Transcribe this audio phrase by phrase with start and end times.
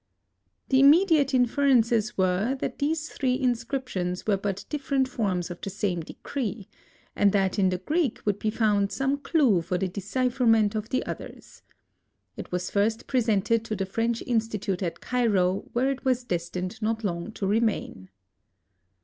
[0.69, 5.99] The immediate inferences were that these three inscriptions were but different forms of the same
[5.99, 6.67] decree,
[7.15, 11.05] and that in the Greek would be found some clew for the decipherment of the
[11.05, 11.61] others.
[12.35, 17.03] It was first presented to the French Institute at Cairo where it was destined not
[17.03, 18.09] long to remain.